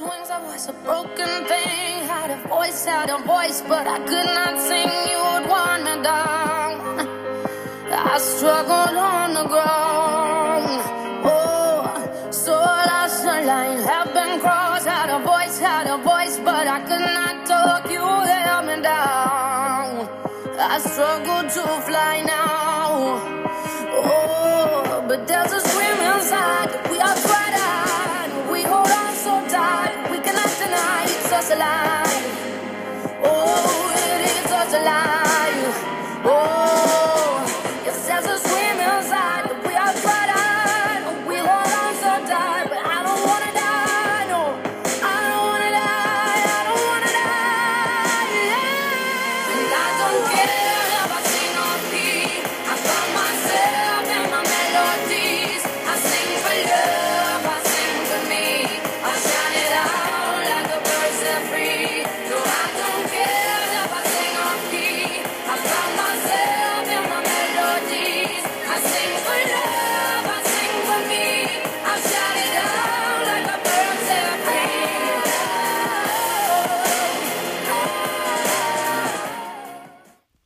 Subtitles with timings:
[0.00, 2.08] twins, I was a broken thing.
[2.08, 4.90] Had a voice, had a voice, but I could not sing.
[5.12, 6.72] You would want me down.
[8.12, 10.80] I struggled on the ground.
[11.32, 12.52] Oh, so
[12.90, 14.86] lost the line, have been crossed.
[14.86, 17.90] Had a voice, had a voice, but I could not talk.
[17.90, 20.08] You held me down.
[20.74, 22.88] I struggle to fly now.
[24.02, 25.89] Oh, but there's a scream
[31.50, 32.46] alive.
[33.24, 35.74] Oh, it is us alive.
[36.24, 36.59] Oh,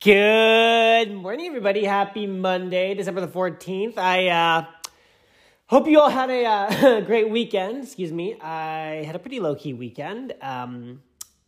[0.04, 1.82] Good morning, everybody.
[1.82, 3.96] Happy Monday, December the 14th.
[3.96, 4.66] I uh,
[5.64, 7.84] hope you all had a uh, great weekend.
[7.84, 8.38] Excuse me.
[8.38, 10.34] I had a pretty low key weekend.
[10.42, 11.00] Um,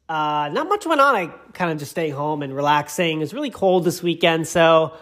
[0.08, 1.14] uh, not much went on.
[1.14, 3.18] I kind of just stayed home and relaxing.
[3.18, 4.94] It was really cold this weekend, so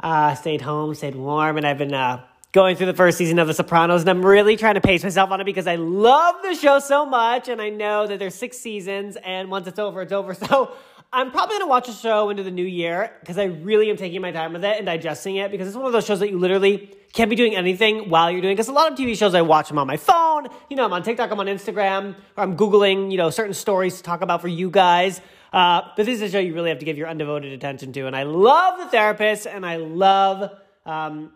[0.00, 3.46] uh, stayed home, stayed warm, and I've been uh, going through the first season of
[3.46, 6.54] The Sopranos, and I'm really trying to pace myself on it because I love the
[6.54, 10.12] show so much, and I know that there's six seasons, and once it's over, it's
[10.12, 10.34] over.
[10.48, 10.72] So
[11.12, 14.20] I'm probably gonna watch the show into the new year because I really am taking
[14.20, 16.38] my time with it and digesting it because it's one of those shows that you
[16.38, 18.54] literally can't be doing anything while you're doing.
[18.54, 20.48] Because a lot of TV shows I watch them on my phone.
[20.68, 23.96] You know, I'm on TikTok, I'm on Instagram, or I'm googling, you know, certain stories
[23.96, 25.20] to talk about for you guys.
[25.52, 28.06] Uh, but this is a show you really have to give your undevoted attention to.
[28.06, 30.50] And I love the therapist, and I love
[30.84, 31.32] um,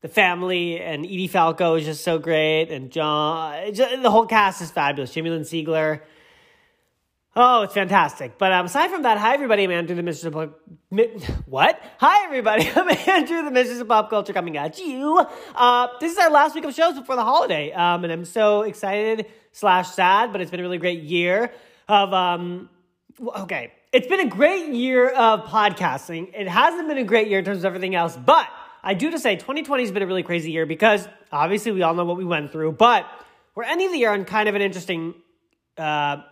[0.00, 3.74] the family, and Edie Falco is just so great, and John.
[3.74, 5.12] just- the whole cast is fabulous.
[5.12, 6.00] Jamie Lynn Sigler.
[7.36, 8.38] Oh, it's fantastic.
[8.38, 10.58] But um, aside from that, hi everybody, I'm Andrew, the Mistress of Pop.
[10.90, 11.80] Mi- what?
[11.98, 15.24] Hi everybody, I'm Andrew, the Mistress of Pop Culture, coming at you.
[15.54, 18.62] Uh, this is our last week of shows before the holiday, um, and I'm so
[18.62, 21.52] excited slash sad, but it's been a really great year
[21.86, 22.70] of um,
[23.20, 23.72] okay.
[23.92, 26.34] It's been a great year of podcasting.
[26.34, 28.48] It hasn't been a great year in terms of everything else, but
[28.82, 31.94] I do to say 2020 has been a really crazy year because obviously we all
[31.94, 33.06] know what we went through, but
[33.54, 35.14] we're ending the year on kind of an interesting.
[35.76, 36.22] Uh,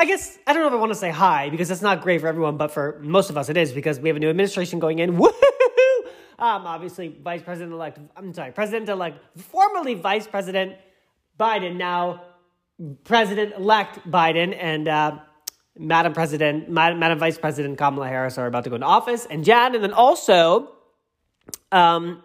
[0.00, 2.22] I guess I don't know if I want to say hi because that's not great
[2.22, 4.78] for everyone, but for most of us it is because we have a new administration
[4.78, 5.14] going in.
[5.18, 6.00] Woohoo!
[6.38, 7.98] Um, obviously, Vice President elect.
[8.16, 10.76] I'm sorry, President elect, formerly Vice President
[11.38, 12.22] Biden, now
[13.04, 15.18] President elect Biden, and uh,
[15.78, 19.44] Madam President, Madam, Madam Vice President Kamala Harris are about to go into office, and
[19.44, 20.72] Jan, and then also
[21.72, 22.22] um,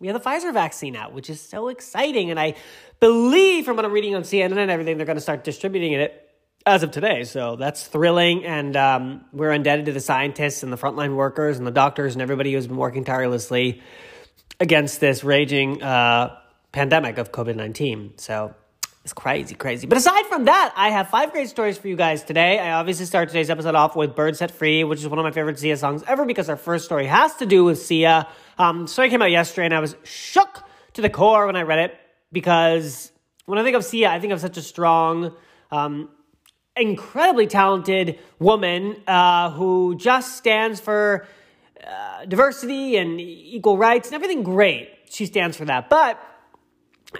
[0.00, 2.30] we have the Pfizer vaccine out, which is so exciting.
[2.30, 2.54] And I
[3.00, 6.24] believe, from what I'm reading on CNN and everything, they're going to start distributing it
[6.68, 7.24] as of today.
[7.24, 8.44] So that's thrilling.
[8.44, 12.22] And um, we're indebted to the scientists and the frontline workers and the doctors and
[12.22, 13.82] everybody who's been working tirelessly
[14.60, 16.36] against this raging uh,
[16.72, 18.18] pandemic of COVID 19.
[18.18, 18.54] So
[19.04, 19.86] it's crazy, crazy.
[19.86, 22.58] But aside from that, I have five great stories for you guys today.
[22.58, 25.30] I obviously start today's episode off with Bird Set Free, which is one of my
[25.30, 28.28] favorite Sia songs ever because our first story has to do with Sia.
[28.58, 30.62] Um, story came out yesterday and I was shook
[30.92, 31.94] to the core when I read it
[32.32, 33.10] because
[33.46, 35.34] when I think of Sia, I think of such a strong,
[35.70, 36.10] um,
[36.80, 41.26] incredibly talented woman uh, who just stands for
[41.86, 44.90] uh, diversity and equal rights and everything great.
[45.10, 45.88] She stands for that.
[45.88, 46.20] But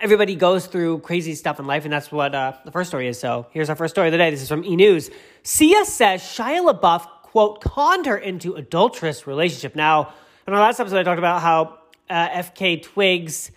[0.00, 3.18] everybody goes through crazy stuff in life, and that's what uh, the first story is.
[3.18, 4.30] So here's our first story of the day.
[4.30, 5.10] This is from E News.
[5.42, 9.74] Sia says Shia LaBeouf, quote, conned her into adulterous relationship.
[9.74, 10.12] Now,
[10.46, 11.78] in our last episode, I talked about how
[12.10, 13.50] uh, FK Twigs,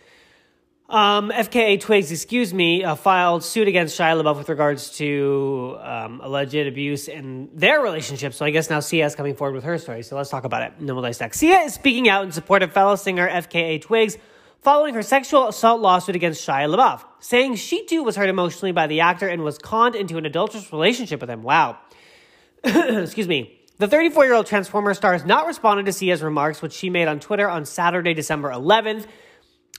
[0.91, 6.19] um, FKA Twigs, excuse me, uh, filed suit against Shia LaBeouf with regards to um,
[6.21, 8.33] alleged abuse in their relationship.
[8.33, 10.03] So I guess now Sia is coming forward with her story.
[10.03, 10.73] So let's talk about it.
[10.79, 11.35] Then we'll dissect.
[11.35, 14.17] Sia is speaking out in support of fellow singer FKA Twigs
[14.61, 18.87] following her sexual assault lawsuit against Shia LaBeouf, saying she too was hurt emotionally by
[18.87, 21.41] the actor and was conned into an adulterous relationship with him.
[21.41, 21.79] Wow.
[22.63, 23.57] Excuse me.
[23.77, 27.07] The 34 year old Transformer star has not responded to Sia's remarks, which she made
[27.07, 29.07] on Twitter on Saturday, December 11th.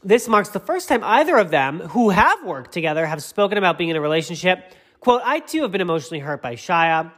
[0.04, 3.78] This marks the first time either of them, who have worked together, have spoken about
[3.78, 4.74] being in a relationship.
[4.98, 7.12] Quote, I too have been emotionally hurt by Shia.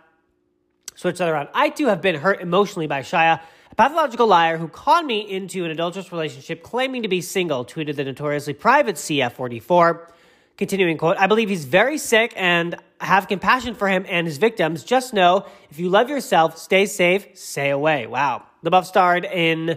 [0.95, 1.49] Switch that around.
[1.55, 3.41] I too have been hurt emotionally by Shia,
[3.71, 7.97] a pathological liar who conned me into an adulterous relationship claiming to be single, tweeted
[7.97, 10.11] the notoriously private Sia 44.
[10.57, 14.85] Continuing quote, I believe he's very sick and have compassion for him and his victims.
[14.85, 18.07] Just know if you love yourself, stay safe, stay away.
[18.07, 18.45] Wow.
[18.65, 19.77] LaBeouf starred in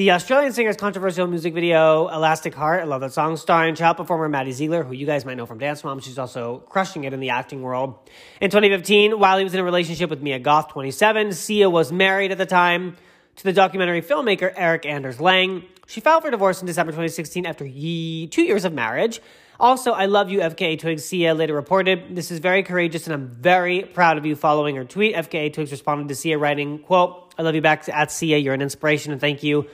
[0.00, 2.80] the Australian singer's controversial music video, Elastic Heart.
[2.80, 5.58] I love that song, starring child performer Maddie Ziegler, who you guys might know from
[5.58, 6.00] Dance Mom.
[6.00, 7.98] She's also crushing it in the acting world.
[8.40, 12.32] In 2015, while he was in a relationship with Mia Goth, 27, Sia was married
[12.32, 12.96] at the time
[13.36, 15.64] to the documentary filmmaker Erik Anders Lang.
[15.86, 19.20] She filed for divorce in December 2016 after ye- two years of marriage.
[19.58, 21.04] Also, I love you, FKA Twigs.
[21.04, 24.84] Sia later reported, This is very courageous and I'm very proud of you following her
[24.86, 25.14] tweet.
[25.14, 28.38] FKA Twigs responded to Sia writing, quote, I love you back at Sia.
[28.38, 29.68] You're an inspiration and thank you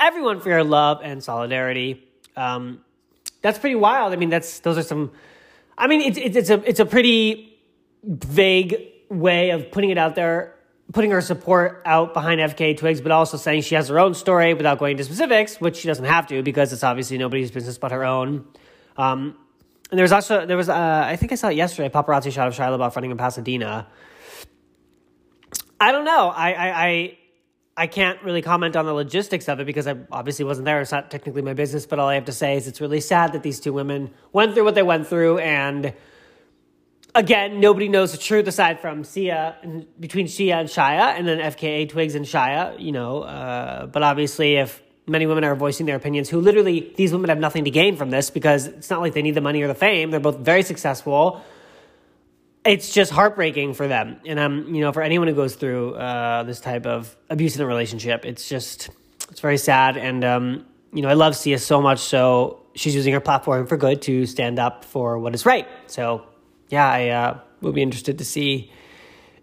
[0.00, 2.04] everyone for your love and solidarity.
[2.36, 2.84] Um,
[3.42, 4.12] that's pretty wild.
[4.12, 5.12] I mean, that's those are some.
[5.76, 7.58] I mean, it's it's, it's a it's a pretty
[8.04, 8.76] vague
[9.08, 10.54] way of putting it out there,
[10.92, 14.54] putting her support out behind FKA Twigs, but also saying she has her own story
[14.54, 17.92] without going into specifics, which she doesn't have to because it's obviously nobody's business but
[17.92, 18.46] her own.
[18.96, 19.36] Um,
[19.90, 21.88] and there was also there was uh, I think I saw it yesterday.
[21.88, 23.86] Paparazzi shot of Shia LaBeouf running in Pasadena.
[25.80, 26.28] I don't know.
[26.28, 27.18] I I, I
[27.78, 30.80] I can't really comment on the logistics of it because I obviously wasn't there.
[30.80, 33.34] It's not technically my business, but all I have to say is it's really sad
[33.34, 35.38] that these two women went through what they went through.
[35.38, 35.94] And
[37.14, 41.38] again, nobody knows the truth aside from Sia and between Shia and Shia, and then
[41.38, 43.22] FKA Twigs and Shia, you know.
[43.22, 47.38] Uh, but obviously, if many women are voicing their opinions, who literally, these women have
[47.38, 49.74] nothing to gain from this because it's not like they need the money or the
[49.74, 50.10] fame.
[50.10, 51.44] They're both very successful
[52.68, 54.20] it's just heartbreaking for them.
[54.26, 57.62] And um, you know, for anyone who goes through uh, this type of abuse in
[57.62, 58.90] a relationship, it's just
[59.30, 59.96] it's very sad.
[59.96, 63.76] And um, you know, I love Sia so much, so she's using her platform for
[63.76, 65.66] good to stand up for what is right.
[65.86, 66.26] So
[66.68, 68.70] yeah, I uh, will be interested to see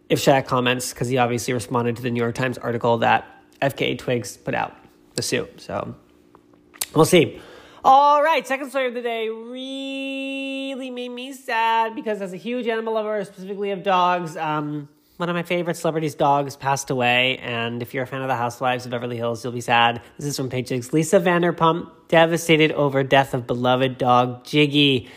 [0.08, 3.26] if Shia comments because he obviously responded to the New York Times article that
[3.62, 4.76] FKA Twigs put out
[5.16, 5.62] the suit.
[5.62, 5.96] So
[6.94, 7.42] we'll see.
[7.88, 12.68] All right, second story of the day really made me sad because as a huge
[12.68, 17.38] animal lover, specifically of dogs, um, one of my favorite celebrities' dogs passed away.
[17.38, 20.02] And if you're a fan of the Housewives of Beverly Hills, you'll be sad.
[20.18, 20.94] This is from Page Six.
[20.94, 25.08] Lisa Vanderpump devastated over death of beloved dog Giggy.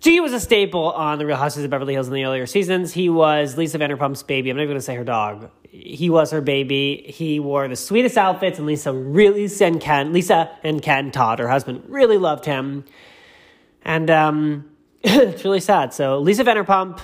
[0.00, 2.92] Giggy was a staple on The Real Housewives of Beverly Hills in the earlier seasons.
[2.92, 4.50] He was Lisa Vanderpump's baby.
[4.50, 5.50] I'm not even going to say her dog.
[5.62, 7.04] He was her baby.
[7.08, 11.48] He wore the sweetest outfits, and Lisa really and Ken, Lisa and Ken Todd, her
[11.48, 12.84] husband, really loved him.
[13.82, 14.70] And um,
[15.02, 15.94] it's really sad.
[15.94, 17.00] So Lisa Vanderpump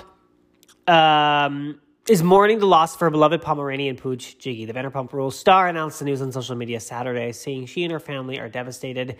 [0.86, 4.66] um, is mourning the loss of her beloved Pomeranian pooch Giggy.
[4.66, 8.00] The Vanderpump Rules star announced the news on social media Saturday, saying she and her
[8.00, 9.16] family are devastated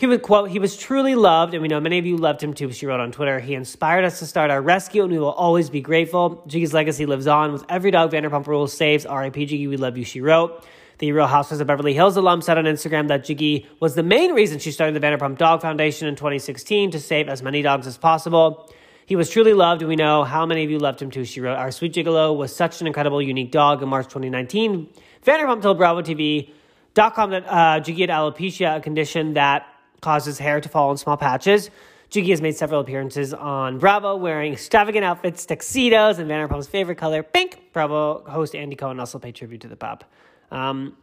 [0.00, 2.54] he would quote, he was truly loved, and we know many of you loved him
[2.54, 3.38] too, she wrote on Twitter.
[3.38, 6.42] He inspired us to start our rescue, and we will always be grateful.
[6.48, 7.52] Giggy's legacy lives on.
[7.52, 10.66] With every dog Vanderpump Rules saves, RIP Giggy, we love you, she wrote.
[11.00, 14.32] The Real Housewives of Beverly Hills alum said on Instagram that Giggy was the main
[14.32, 17.98] reason she started the Vanderpump Dog Foundation in 2016 to save as many dogs as
[17.98, 18.72] possible.
[19.04, 21.42] He was truly loved, and we know how many of you loved him too, she
[21.42, 21.58] wrote.
[21.58, 23.82] Our sweet Gigolo was such an incredible, unique dog.
[23.82, 24.88] In March 2019,
[25.26, 29.66] Vanderpump told Bravo TV.com that uh, Giggy had alopecia, a condition that
[30.00, 31.70] causes hair to fall in small patches.
[32.10, 37.22] Giggy has made several appearances on Bravo wearing extravagant outfits, tuxedos, and Vanderpump's favorite color,
[37.22, 37.72] pink.
[37.72, 40.04] Bravo host Andy Cohen also paid tribute to the pup.
[40.50, 40.96] Um,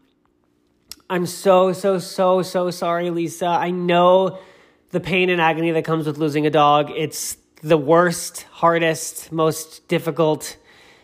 [1.09, 3.45] I'm so, so, so, so sorry, Lisa.
[3.45, 4.39] I know
[4.91, 6.91] the pain and agony that comes with losing a dog.
[6.91, 10.57] It's the worst, hardest, most difficult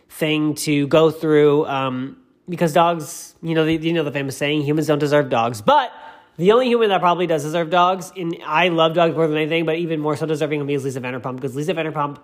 [0.10, 2.18] thing to go through um,
[2.50, 5.62] because dogs, you know, the, you know the famous saying, humans don't deserve dogs.
[5.62, 5.94] But
[6.38, 9.66] the only human that probably does deserve dogs, and I love dogs more than anything,
[9.66, 12.20] but even more so deserving of me is Lisa Vanderpump because Lisa Vanderpump,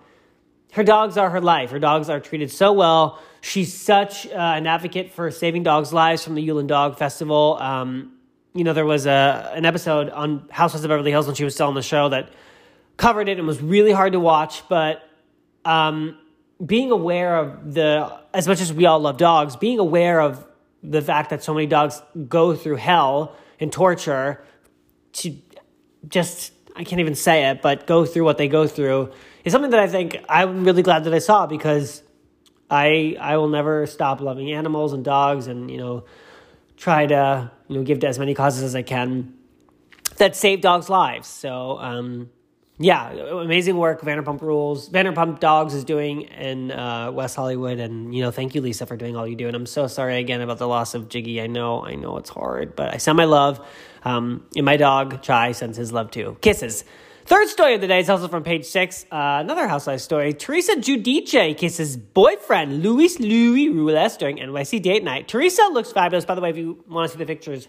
[0.72, 1.72] her dogs are her life.
[1.72, 3.20] Her dogs are treated so well.
[3.42, 7.58] She's such uh, an advocate for saving dogs' lives from the Yulin Dog Festival.
[7.60, 8.14] Um,
[8.54, 11.54] you know, there was a an episode on Housewives of Beverly Hills when she was
[11.54, 12.30] still on the show that
[12.98, 15.08] covered it and was really hard to watch, but
[15.66, 16.18] um,
[16.64, 20.46] being aware of the, as much as we all love dogs, being aware of
[20.84, 24.44] the fact that so many dogs go through hell and torture
[25.14, 25.36] to
[26.08, 29.12] just I can't even say it, but go through what they go through
[29.44, 32.04] is something that I think I'm really glad that I saw because
[32.70, 36.06] I I will never stop loving animals and dogs and you know
[36.78, 39.34] try to you know give to as many causes as I can
[40.18, 41.28] that save dogs' lives.
[41.28, 42.30] So um,
[42.82, 48.22] yeah, amazing work Vanderpump Rules, Vanderpump Dogs is doing in uh, West Hollywood, and you
[48.22, 49.48] know, thank you, Lisa, for doing all you do.
[49.48, 51.42] And I'm so sorry again about the loss of Giggy.
[51.42, 53.60] I know, I know it's hard, but I send my love.
[54.04, 56.38] Um, and my dog Chai sends his love too.
[56.40, 56.86] Kisses.
[57.26, 59.06] Third story of the day is also from page six.
[59.12, 60.34] Uh, another housewife story.
[60.34, 65.28] Teresa Giudice kisses boyfriend Luis Louie Ruelas during NYC date night.
[65.28, 66.24] Teresa looks fabulous.
[66.24, 67.68] By the way, if you want to see the pictures,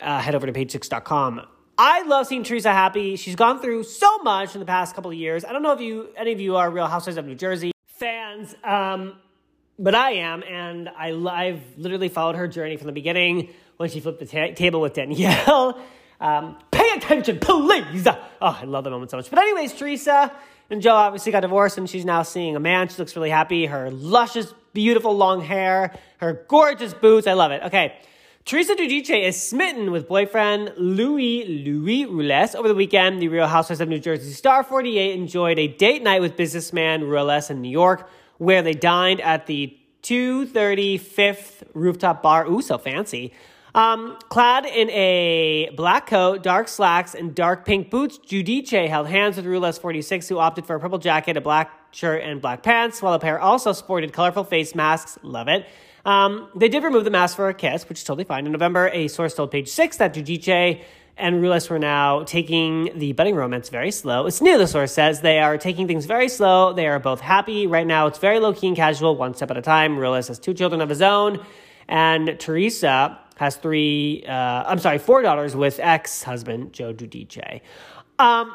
[0.00, 1.46] uh, head over to page6.com
[1.78, 3.16] I love seeing Teresa happy.
[3.16, 5.44] She's gone through so much in the past couple of years.
[5.44, 8.54] I don't know if you, any of you are Real Housewives of New Jersey fans,
[8.64, 9.18] um,
[9.78, 14.00] but I am, and I, I've literally followed her journey from the beginning when she
[14.00, 15.80] flipped the ta- table with Danielle.
[16.18, 18.06] Um, pay attention, please.
[18.06, 19.28] Oh, I love that moment so much.
[19.28, 20.32] But anyways, Teresa
[20.70, 22.88] and Joe obviously got divorced, and she's now seeing a man.
[22.88, 23.66] She looks really happy.
[23.66, 27.26] Her luscious, beautiful long hair, her gorgeous boots.
[27.26, 27.64] I love it.
[27.64, 27.98] Okay.
[28.46, 33.20] Teresa Giudice is smitten with boyfriend Louis Louis Ruelas over the weekend.
[33.20, 37.50] The Real Housewives of New Jersey star 48 enjoyed a date night with businessman Ruelas
[37.50, 42.46] in New York, where they dined at the 235th rooftop bar.
[42.46, 43.32] Ooh, so fancy.
[43.74, 49.34] Um, clad in a black coat, dark slacks, and dark pink boots, Giudice held hands
[49.34, 53.02] with Ruelas 46, who opted for a purple jacket, a black shirt, and black pants,
[53.02, 55.18] while the pair also sported colorful face masks.
[55.24, 55.66] Love it
[56.06, 58.46] um, they did remove the mask for a kiss, which is totally fine.
[58.46, 60.80] In November, a source told Page Six that Giudice
[61.16, 64.26] and Ruelas were now taking the budding romance very slow.
[64.26, 65.20] It's new, the source says.
[65.20, 66.72] They are taking things very slow.
[66.72, 67.66] They are both happy.
[67.66, 69.96] Right now, it's very low key and casual, one step at a time.
[69.96, 71.44] Ruelas has two children of his own,
[71.88, 77.62] and Teresa has three, uh, I'm sorry, four daughters with ex husband Joe Giudice.
[78.18, 78.54] Um,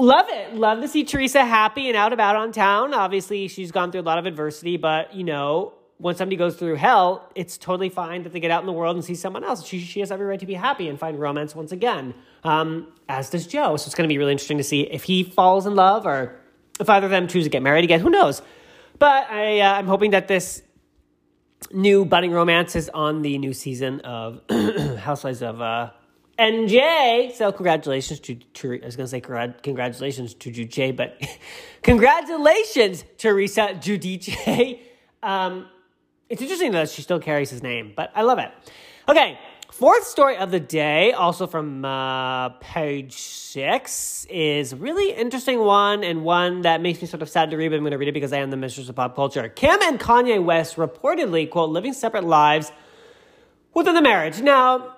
[0.00, 0.54] Love it.
[0.54, 2.94] Love to see Teresa happy and out about on town.
[2.94, 6.76] Obviously, she's gone through a lot of adversity, but you know, when somebody goes through
[6.76, 9.66] hell, it's totally fine that they get out in the world and see someone else.
[9.66, 12.14] She, she has every right to be happy and find romance once again,
[12.44, 13.76] um, as does Joe.
[13.76, 16.36] So it's going to be really interesting to see if he falls in love or
[16.78, 17.98] if either of them choose to get married again.
[18.00, 18.42] Who knows?
[19.00, 20.62] But I, uh, I'm hoping that this
[21.72, 24.40] new budding romance is on the new season of
[24.98, 25.90] Housewives of uh,
[26.38, 27.32] NJ.
[27.34, 31.20] So congratulations to, to I was going to say congratulations to Giudice, but
[31.82, 34.80] congratulations, Teresa Giudice.
[35.24, 35.66] Um,
[36.28, 38.50] it's interesting that she still carries his name, but I love it.
[39.08, 39.38] Okay,
[39.72, 46.24] fourth story of the day, also from uh, page six, is really interesting one and
[46.24, 48.12] one that makes me sort of sad to read, but I'm going to read it
[48.12, 49.48] because I am the mistress of pop culture.
[49.48, 52.70] Kim and Kanye West reportedly, quote, living separate lives
[53.72, 54.40] within the marriage.
[54.42, 54.96] Now,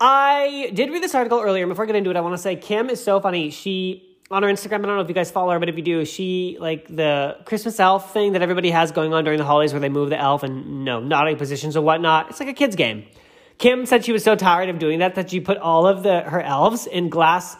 [0.00, 1.62] I did read this article earlier.
[1.62, 3.50] And before I get into it, I want to say Kim is so funny.
[3.50, 4.80] She on her Instagram.
[4.80, 7.36] I don't know if you guys follow her, but if you do, she like the
[7.44, 10.18] Christmas elf thing that everybody has going on during the holidays where they move the
[10.18, 12.30] elf and no nodding positions or whatnot.
[12.30, 13.04] It's like a kid's game.
[13.58, 16.22] Kim said she was so tired of doing that that she put all of the
[16.22, 17.56] her elves in glass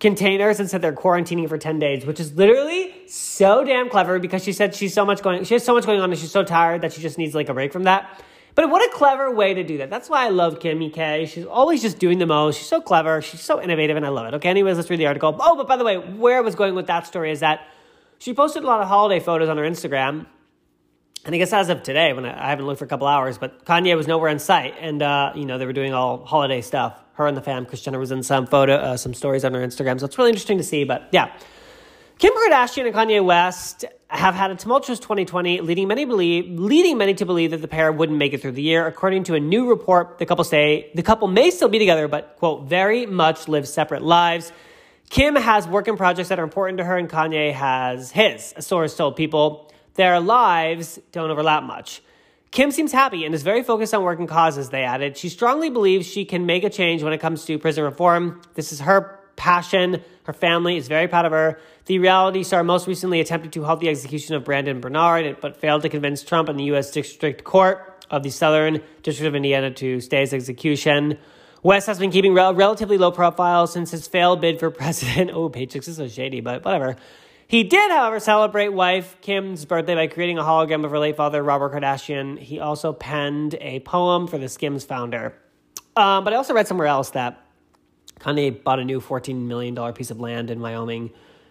[0.00, 4.44] containers and said they're quarantining for 10 days, which is literally so damn clever because
[4.44, 6.44] she said she's so much going she has so much going on and she's so
[6.44, 8.22] tired that she just needs like a break from that.
[8.58, 9.88] But what a clever way to do that.
[9.88, 11.26] That's why I love Kimmy K.
[11.26, 12.58] She's always just doing the most.
[12.58, 13.22] She's so clever.
[13.22, 14.34] She's so innovative, and I love it.
[14.34, 15.36] Okay, anyways, let's read the article.
[15.38, 17.60] Oh, but by the way, where I was going with that story is that
[18.18, 20.26] she posted a lot of holiday photos on her Instagram.
[21.24, 23.38] And I guess as of today, when I, I haven't looked for a couple hours,
[23.38, 26.60] but Kanye was nowhere in sight, and uh, you know they were doing all holiday
[26.60, 27.00] stuff.
[27.12, 29.64] Her and the fam, Kris Jenner was in some photo, uh, some stories on her
[29.64, 30.82] Instagram, so it's really interesting to see.
[30.82, 31.32] But yeah,
[32.18, 37.14] Kim Kardashian and Kanye West have had a tumultuous 2020, leading many believe leading many
[37.14, 38.88] to believe that the pair wouldn't make it through the year.
[38.88, 42.34] According to a new report, the couple say the couple may still be together, but
[42.36, 44.50] quote very much live separate lives.
[45.10, 48.52] Kim has work and projects that are important to her, and Kanye has his.
[48.56, 52.02] A source told people their lives don't overlap much.
[52.50, 55.16] Kim seems happy and is very focused on working causes, they added.
[55.16, 58.40] She strongly believes she can make a change when it comes to prison reform.
[58.54, 60.02] This is her passion.
[60.24, 61.58] Her family is very proud of her.
[61.86, 65.80] The reality star most recently attempted to halt the execution of Brandon Bernard, but failed
[65.82, 66.90] to convince Trump and the U.S.
[66.90, 71.16] District Court of the Southern District of Indiana to stay his execution.
[71.62, 75.30] West has been keeping rel- relatively low profile since his failed bid for president.
[75.32, 76.96] Oh, Page Six is so shady, but whatever.
[77.46, 81.42] He did, however, celebrate wife Kim's birthday by creating a hologram of her late father,
[81.42, 82.38] Robert Kardashian.
[82.38, 85.34] He also penned a poem for the Skims founder.
[85.96, 87.42] Um, but I also read somewhere else that
[88.18, 91.10] Kanye bought a new $14 million piece of land in Wyoming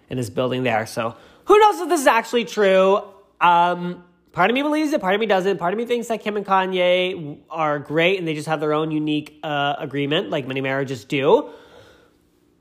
[0.09, 0.85] and is building there.
[0.85, 3.01] So who knows if this is actually true?
[3.39, 5.57] Um, part of me believes it, part of me doesn't.
[5.57, 8.73] Part of me thinks that Kim and Kanye are great and they just have their
[8.73, 11.49] own unique uh, agreement, like many marriages do.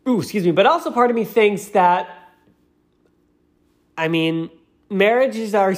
[0.08, 0.52] Ooh, excuse me.
[0.52, 2.32] But also, part of me thinks that,
[3.98, 4.50] I mean,
[4.88, 5.74] marriages are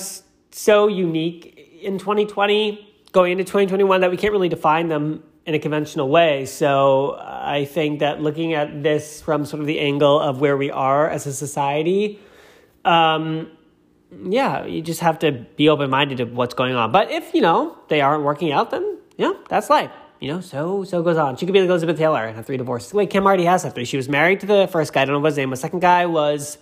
[0.51, 5.59] so unique in 2020, going into 2021, that we can't really define them in a
[5.59, 6.45] conventional way.
[6.45, 10.71] So I think that looking at this from sort of the angle of where we
[10.71, 12.21] are as a society,
[12.85, 13.51] um,
[14.29, 16.93] yeah, you just have to be open minded to what's going on.
[16.93, 19.91] But if you know they aren't working out, then yeah, that's life.
[20.21, 21.39] You know, so so goes on.
[21.39, 22.93] She could be like Elizabeth Taylor and have three divorces.
[22.93, 23.87] Wait, Kim already has three.
[23.87, 25.01] She was married to the first guy.
[25.01, 25.61] I don't know what his name was.
[25.61, 26.59] Second guy was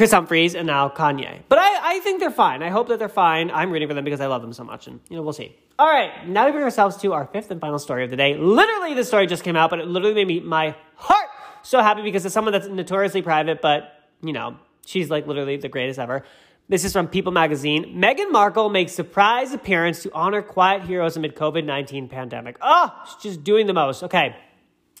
[0.00, 1.42] Kris Humphries and now Kanye.
[1.50, 2.62] But I, I think they're fine.
[2.62, 3.50] I hope that they're fine.
[3.50, 5.54] I'm rooting for them because I love them so much, and you know we'll see.
[5.78, 8.34] All right, now we bring ourselves to our fifth and final story of the day.
[8.34, 11.28] Literally, the story just came out, but it literally made me my heart
[11.62, 13.92] so happy because it's someone that's notoriously private, but
[14.22, 16.24] you know she's like literally the greatest ever.
[16.70, 18.00] This is from People Magazine.
[18.00, 22.56] Meghan Markle makes surprise appearance to honor quiet heroes amid COVID 19 pandemic.
[22.62, 24.02] Oh, she's just doing the most.
[24.04, 24.34] Okay,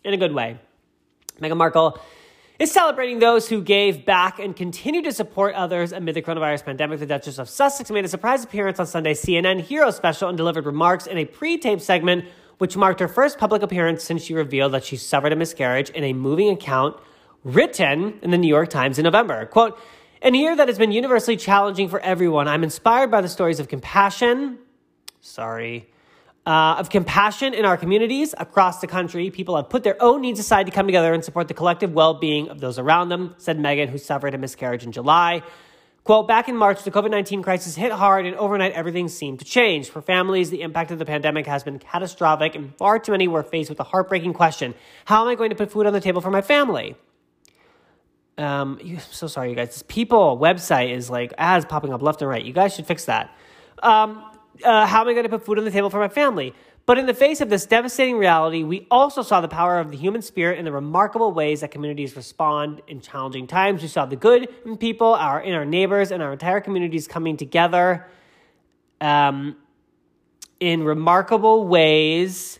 [0.04, 0.58] in a good way.
[1.40, 1.98] Meghan Markle
[2.60, 7.00] is celebrating those who gave back and continue to support others amid the coronavirus pandemic.
[7.00, 10.66] The Duchess of Sussex made a surprise appearance on Sunday's CNN Hero special and delivered
[10.66, 12.26] remarks in a pre taped segment,
[12.58, 16.04] which marked her first public appearance since she revealed that she suffered a miscarriage in
[16.04, 17.00] a moving account
[17.44, 19.46] written in the New York Times in November.
[19.46, 19.78] Quote,
[20.20, 22.46] in a year that has been universally challenging for everyone.
[22.46, 24.58] I'm inspired by the stories of compassion.
[25.22, 25.88] Sorry.
[26.46, 29.30] Uh, of compassion in our communities across the country.
[29.30, 32.14] People have put their own needs aside to come together and support the collective well
[32.14, 35.42] being of those around them, said Meghan, who suffered a miscarriage in July.
[36.02, 39.44] Quote, back in March, the COVID 19 crisis hit hard, and overnight everything seemed to
[39.44, 39.90] change.
[39.90, 43.42] For families, the impact of the pandemic has been catastrophic, and far too many were
[43.42, 46.22] faced with the heartbreaking question How am I going to put food on the table
[46.22, 46.96] for my family?
[48.38, 49.68] Um, I'm so sorry, you guys.
[49.68, 52.42] This People website is like ads popping up left and right.
[52.42, 53.36] You guys should fix that.
[53.82, 54.24] Um,
[54.64, 56.54] uh, how am I going to put food on the table for my family?
[56.86, 59.96] But in the face of this devastating reality, we also saw the power of the
[59.96, 63.82] human spirit in the remarkable ways that communities respond in challenging times.
[63.82, 67.36] We saw the good in people, our in our neighbors, and our entire communities coming
[67.36, 68.06] together
[69.00, 69.56] um,
[70.58, 72.58] in remarkable ways.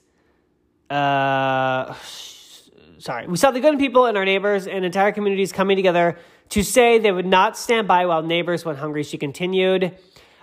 [0.89, 1.95] Uh,
[2.99, 6.19] sorry, we saw the good in people and our neighbors and entire communities coming together
[6.51, 9.03] to say they would not stand by while neighbors went hungry.
[9.03, 9.97] She continued.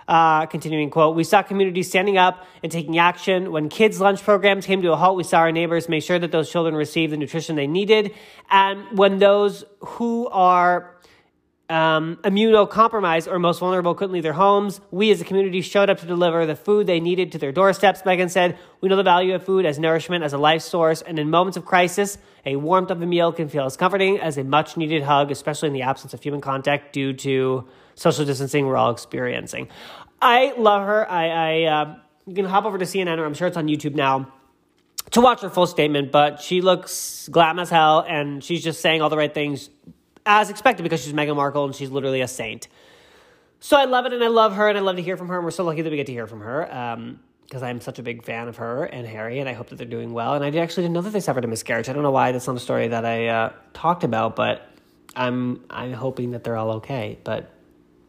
[0.08, 3.52] Uh, continuing quote, we saw communities standing up and taking action.
[3.52, 6.32] When kids' lunch programs came to a halt, we saw our neighbors make sure that
[6.32, 8.14] those children received the nutrition they needed.
[8.48, 10.98] And when those who are
[11.70, 14.80] um, immunocompromised or most vulnerable couldn't leave their homes.
[14.90, 18.02] We as a community showed up to deliver the food they needed to their doorsteps.
[18.02, 21.18] Meghan said, We know the value of food as nourishment, as a life source, and
[21.18, 24.44] in moments of crisis, a warmth of a meal can feel as comforting as a
[24.44, 28.76] much needed hug, especially in the absence of human contact due to social distancing we're
[28.76, 29.68] all experiencing.
[30.22, 31.10] I love her.
[31.10, 31.96] I, I uh,
[32.26, 34.32] you can hop over to CNN, or I'm sure it's on YouTube now
[35.10, 39.00] to watch her full statement, but she looks glam as hell and she's just saying
[39.00, 39.70] all the right things
[40.26, 42.68] as expected because she's Meghan Markle and she's literally a saint.
[43.60, 45.36] So I love it and I love her and I love to hear from her.
[45.36, 46.66] And we're so lucky that we get to hear from her
[47.46, 49.76] because um, I'm such a big fan of her and Harry and I hope that
[49.76, 50.34] they're doing well.
[50.34, 51.88] And I actually didn't know that they suffered a miscarriage.
[51.88, 54.68] I don't know why that's not a story that I uh, talked about, but
[55.16, 57.18] I'm I'm hoping that they're all okay.
[57.24, 57.50] But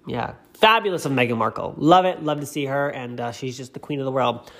[0.10, 1.74] yeah, fabulous of Meghan Markle.
[1.78, 2.24] Love it.
[2.24, 4.52] Love to see her and uh, she's just the queen of the world.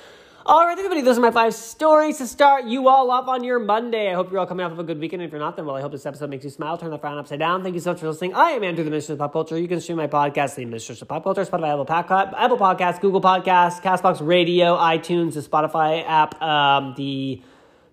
[0.46, 3.60] All right, everybody, those are my five stories to start you all off on your
[3.60, 4.10] Monday.
[4.10, 5.22] I hope you're all coming off of a good weekend.
[5.22, 7.20] If you're not, then well, I hope this episode makes you smile, turn the frown
[7.20, 7.62] upside down.
[7.62, 8.34] Thank you so much for listening.
[8.34, 9.60] I am Andrew, the Mistress of Pop Culture.
[9.60, 13.00] You can stream my podcast, The Mistress of Pop Culture, Spotify, Apple, Podcast, Apple Podcasts,
[13.00, 17.44] Google Podcasts, Castbox Radio, iTunes, the Spotify app, um, the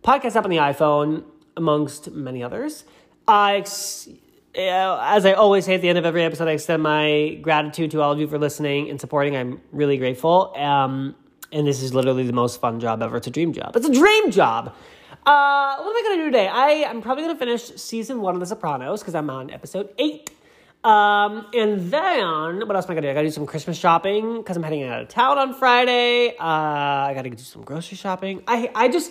[0.02, 1.24] podcast app on the iPhone,
[1.56, 2.84] amongst many others.
[3.28, 3.64] I.
[4.56, 8.00] as I always say at the end of every episode, I extend my gratitude to
[8.00, 9.36] all of you for listening and supporting.
[9.36, 10.52] I'm really grateful.
[10.56, 11.14] Um,
[11.52, 13.16] and this is literally the most fun job ever.
[13.16, 13.76] It's a dream job.
[13.76, 14.74] It's a dream job.
[15.24, 16.48] Uh, what am I going to do today?
[16.48, 19.90] I, I'm probably going to finish season one of The Sopranos because I'm on episode
[19.98, 20.30] eight.
[20.84, 23.10] Um, and then, what else am I going to do?
[23.10, 26.36] I got to do some Christmas shopping because I'm heading out of town on Friday.
[26.38, 28.44] Uh, I got to do some grocery shopping.
[28.46, 29.10] I, I just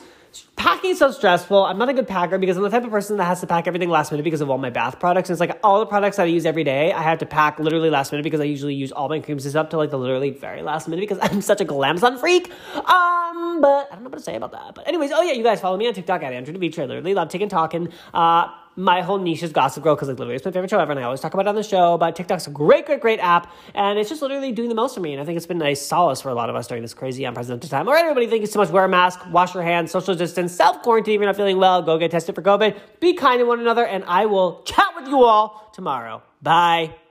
[0.55, 1.65] packing is so stressful.
[1.65, 3.67] I'm not a good packer because I'm the type of person that has to pack
[3.67, 5.29] everything last minute because of all my bath products.
[5.29, 7.59] And it's like all the products that I use every day, I have to pack
[7.59, 10.31] literally last minute because I usually use all my creams up to like the literally
[10.31, 12.51] very last minute because I'm such a glamazon freak.
[12.75, 14.75] Um, but I don't know what to say about that.
[14.75, 16.87] But anyways, oh yeah, you guys follow me on TikTok at Andrew DeVitre.
[16.87, 17.89] Literally love taking talking.
[18.13, 20.91] Uh, my whole niche is Gossip Girl because like literally it's my favorite show ever,
[20.91, 21.97] and I always talk about it on the show.
[21.97, 25.01] But TikTok's a great, great, great app, and it's just literally doing the most for
[25.01, 25.13] me.
[25.13, 26.93] And I think it's been a nice solace for a lot of us during this
[26.93, 27.87] crazy unprecedented time.
[27.87, 28.69] All right, everybody, thank you so much.
[28.69, 31.81] Wear a mask, wash your hands, social distance, self quarantine if you're not feeling well.
[31.81, 32.77] Go get tested for COVID.
[32.99, 36.23] Be kind to one another, and I will chat with you all tomorrow.
[36.41, 37.04] Bye.